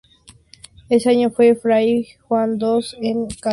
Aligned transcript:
Ese 0.89 1.11
año 1.11 1.29
tuvo 1.29 1.53
fray 1.53 2.07
Juan 2.21 2.57
dos 2.57 2.95
encargos. 3.01 3.39